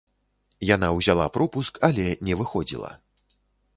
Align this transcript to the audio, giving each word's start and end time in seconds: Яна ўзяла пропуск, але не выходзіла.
Яна 0.69 0.87
ўзяла 0.99 1.27
пропуск, 1.37 1.73
але 1.89 2.05
не 2.31 2.39
выходзіла. 2.43 2.91